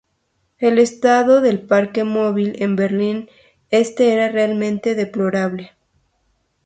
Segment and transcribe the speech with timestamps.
[0.57, 3.29] El estado del parque móvil en Berlín
[3.69, 5.73] Este era realmente deplorable.